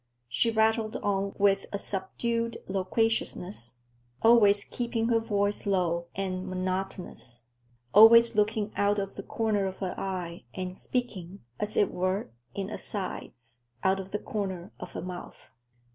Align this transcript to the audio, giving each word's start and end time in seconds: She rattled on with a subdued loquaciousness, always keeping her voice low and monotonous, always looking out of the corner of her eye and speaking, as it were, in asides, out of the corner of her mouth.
She 0.27 0.49
rattled 0.49 0.95
on 1.03 1.35
with 1.37 1.67
a 1.71 1.77
subdued 1.77 2.57
loquaciousness, 2.67 3.75
always 4.23 4.63
keeping 4.63 5.09
her 5.09 5.19
voice 5.19 5.67
low 5.67 6.07
and 6.15 6.47
monotonous, 6.47 7.45
always 7.93 8.35
looking 8.35 8.71
out 8.75 8.97
of 8.97 9.13
the 9.13 9.21
corner 9.21 9.65
of 9.67 9.77
her 9.77 9.93
eye 9.99 10.45
and 10.55 10.75
speaking, 10.75 11.41
as 11.59 11.77
it 11.77 11.91
were, 11.93 12.31
in 12.55 12.71
asides, 12.71 13.59
out 13.83 13.99
of 13.99 14.09
the 14.09 14.17
corner 14.17 14.71
of 14.79 14.93
her 14.93 15.03
mouth. 15.03 15.53